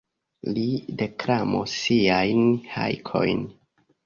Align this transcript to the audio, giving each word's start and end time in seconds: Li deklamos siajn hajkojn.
Li 0.53 0.63
deklamos 1.01 1.75
siajn 1.83 2.43
hajkojn. 2.79 3.47